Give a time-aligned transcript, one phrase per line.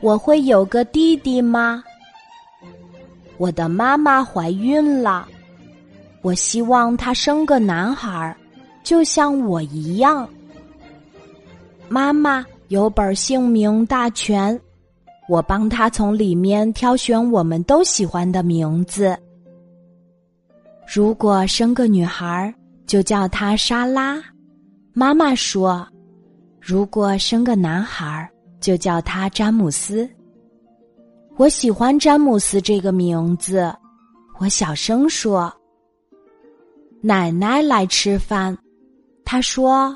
[0.00, 1.82] 我会有个弟弟吗？
[3.36, 5.26] 我的妈妈怀孕了，
[6.22, 8.36] 我希望她生个男孩，
[8.82, 10.28] 就像我一样。
[11.88, 14.58] 妈妈有本姓名大全，
[15.28, 19.18] 我帮她从里面挑选我们都喜欢的名字。
[20.86, 22.54] 如果生个女孩，
[22.86, 24.22] 就叫她莎拉。
[24.92, 25.86] 妈妈说
[26.60, 28.30] ：“如果生个男孩，
[28.64, 30.08] 就叫他詹姆斯。”
[31.36, 33.70] 我喜欢詹姆斯这个名字。
[34.38, 35.52] 我小声说
[37.02, 38.56] ：“奶奶来吃饭。”
[39.24, 39.94] 她说：“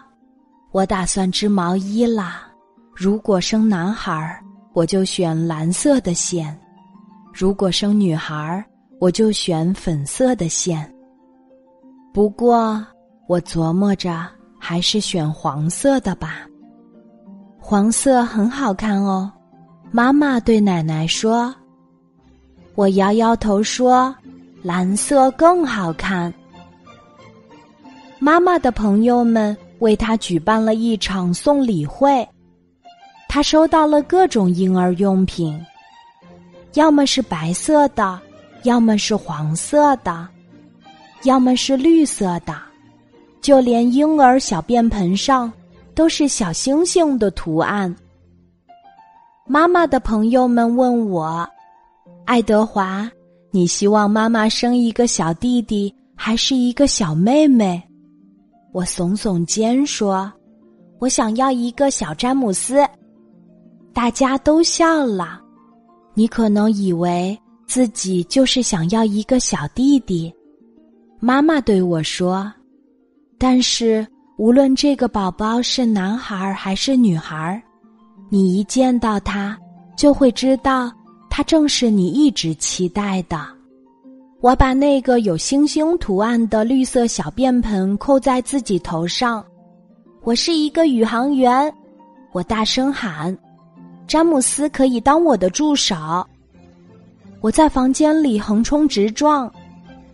[0.70, 2.46] 我打算织毛衣啦。
[2.94, 4.38] 如果生男孩，
[4.74, 6.54] 我就选蓝色的线；
[7.32, 8.62] 如果生女孩，
[9.00, 10.92] 我就选粉色的线。
[12.12, 12.84] 不过，
[13.26, 14.28] 我琢磨着。”
[14.60, 16.44] 还是选黄色的吧，
[17.70, 19.30] 黄色很好看哦。
[19.90, 21.54] 妈妈对奶奶说
[22.74, 24.14] ：“我摇摇头说，
[24.62, 26.32] 蓝色更好看。”
[28.18, 32.26] 妈妈的朋友们为她举办了一场送礼会，
[33.28, 35.62] 她收到了各种婴儿用品，
[36.72, 38.18] 要么是白色的，
[38.62, 40.26] 要么是黄色的，
[41.24, 42.56] 要么是绿色的。
[43.42, 45.52] 就连婴儿小便盆上
[45.98, 47.92] 都是小星星的图案。
[49.48, 51.44] 妈妈的朋友们问我
[52.24, 53.10] ：“爱德华，
[53.50, 57.82] 你希望妈妈生一个小弟弟还是一个小妹妹？”
[58.70, 60.32] 我耸耸肩说
[61.00, 62.86] ：“我想要一个小詹姆斯。”
[63.92, 65.40] 大家都笑了。
[66.14, 70.32] 你可能以为自己就是想要一个小弟弟。
[71.18, 72.48] 妈妈对我说。
[73.36, 74.06] 但是，
[74.38, 77.60] 无论这个宝宝是男孩还是女孩，
[78.28, 79.58] 你一见到他，
[79.96, 80.92] 就会知道
[81.28, 83.44] 他正是你一直期待的。
[84.40, 89.44] 我把那个有星星图案的绿色小便盆扣在自己头上，
[90.22, 91.74] 我是一个宇航员。
[92.30, 93.36] 我大声喊
[94.06, 95.96] ：“詹姆斯可以当我的助手。”
[97.42, 99.52] 我在房间里横冲直撞，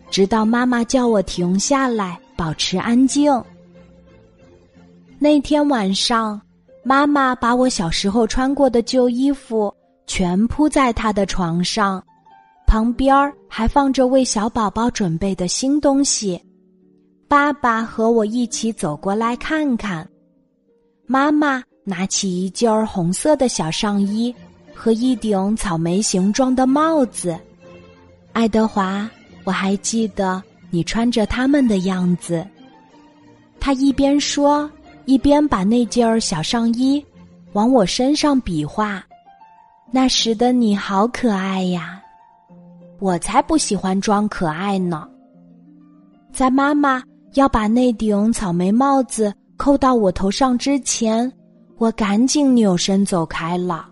[0.09, 2.19] 直到妈妈叫我停下来。
[2.37, 3.31] 保持安静。
[5.25, 6.39] 那天晚上，
[6.83, 9.73] 妈妈把我小时候穿过的旧衣服
[10.05, 11.99] 全铺在她的床上，
[12.67, 16.39] 旁边还放着为小宝宝准备的新东西。
[17.27, 20.07] 爸爸和我一起走过来看看。
[21.07, 24.31] 妈妈拿起一件红色的小上衣
[24.75, 27.35] 和一顶草莓形状的帽子。
[28.31, 29.09] 爱德华，
[29.43, 30.39] 我还记得。
[30.69, 32.45] 你穿着他们的样子，
[33.59, 34.69] 他一边说，
[35.05, 37.03] 一边把那件小上衣
[37.53, 39.03] 往我身上比划。
[39.91, 42.01] 那时的你好可爱呀！
[42.99, 45.07] 我才不喜欢装可爱呢。
[46.31, 51.31] 在妈妈要把那顶草莓帽子扣到我头上之前，
[51.77, 53.87] 我赶紧扭身走开了。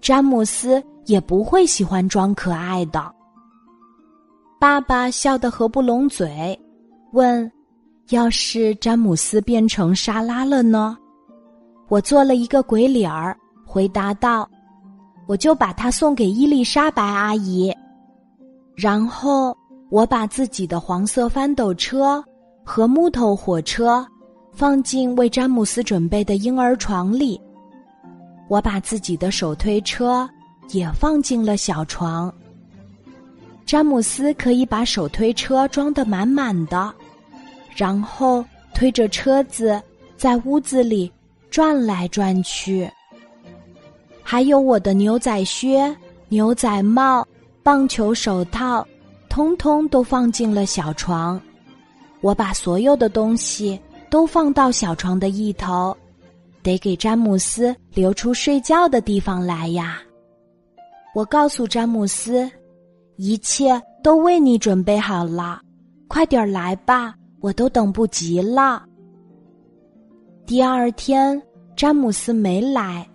[0.00, 3.12] 詹姆斯也不会喜欢装可爱的。
[4.60, 6.58] 爸爸笑得合不拢嘴，
[7.12, 7.50] 问
[8.10, 10.96] ：“要是詹姆斯变成沙拉了呢？”
[11.88, 14.48] 我做了一个鬼脸儿，回答道
[15.28, 17.74] ：“我就把它送给伊丽莎白阿姨。”
[18.74, 19.56] 然后
[19.90, 22.24] 我把自己的黄色翻斗车
[22.64, 24.04] 和木头火车
[24.50, 27.40] 放进为詹姆斯准备的婴儿床里，
[28.48, 30.28] 我把自己的手推车
[30.70, 32.32] 也放进了小床。
[33.66, 36.92] 詹姆斯可以把手推车装得满满的，
[37.74, 39.80] 然后推着车子
[40.16, 41.10] 在屋子里
[41.50, 42.90] 转来转去。
[44.22, 45.94] 还有我的牛仔靴、
[46.28, 47.26] 牛仔帽、
[47.62, 48.86] 棒球手套，
[49.28, 51.40] 通通都放进了小床。
[52.20, 55.96] 我把所有的东西都放到小床的一头，
[56.62, 60.00] 得给詹姆斯留出睡觉的地方来呀。
[61.14, 62.50] 我告诉詹姆斯。
[63.16, 65.60] 一切都为你准备好了，
[66.08, 68.82] 快点来吧，我都等不及了。
[70.46, 71.40] 第二天，
[71.76, 73.06] 詹姆斯没来，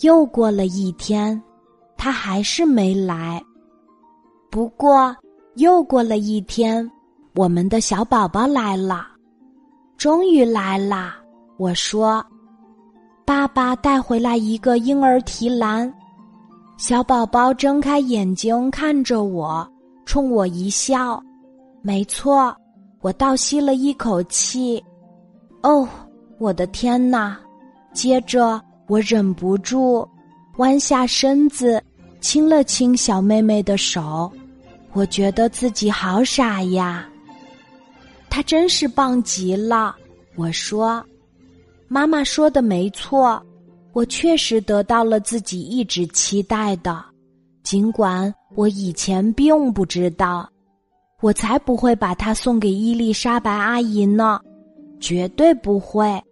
[0.00, 1.42] 又过了一天，
[1.96, 3.42] 他还是没来。
[4.50, 5.16] 不过，
[5.54, 6.86] 又过了一天，
[7.34, 9.06] 我们的小宝宝来了，
[9.96, 11.16] 终于来啦！
[11.56, 12.22] 我说
[13.24, 15.90] ：“爸爸带回来一个婴儿提篮。”
[16.76, 19.66] 小宝宝睁开眼睛看着我，
[20.04, 21.18] 冲我一笑。
[21.80, 22.54] 没错，
[23.00, 24.82] 我倒吸了一口气。
[25.62, 25.88] 哦，
[26.38, 27.38] 我的天哪！
[27.92, 30.08] 接着我忍不住，
[30.58, 31.82] 弯下身子，
[32.20, 34.30] 亲了亲小妹妹的手。
[34.92, 37.08] 我觉得自己好傻呀。
[38.28, 39.94] 她真是棒极了，
[40.36, 41.04] 我说。
[41.88, 43.42] 妈妈说的没错，
[43.92, 47.04] 我确实得到了自己一直期待的，
[47.64, 50.48] 尽管我以前并不知道。
[51.20, 54.40] 我才不会把它送给伊丽莎白阿姨呢，
[54.98, 56.22] 绝对不会。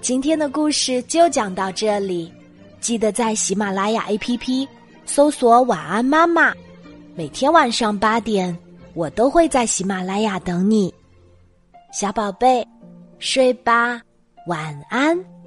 [0.00, 2.32] 今天的故事就讲到这里，
[2.80, 4.66] 记得在喜马拉雅 APP
[5.04, 6.54] 搜索“晚安妈妈”，
[7.14, 8.56] 每天晚上八点，
[8.94, 10.92] 我都会在喜马拉雅等你，
[11.92, 12.66] 小宝贝，
[13.18, 14.00] 睡吧，
[14.46, 15.37] 晚安。